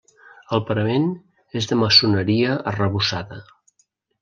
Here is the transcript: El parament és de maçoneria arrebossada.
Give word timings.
El 0.55 0.63
parament 0.69 1.05
és 1.61 1.69
de 1.73 1.79
maçoneria 1.83 2.57
arrebossada. 2.73 3.41